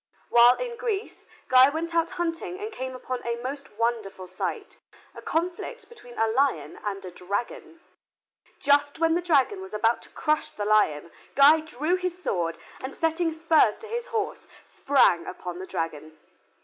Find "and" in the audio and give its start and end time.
2.59-2.71, 6.83-7.05, 12.83-12.95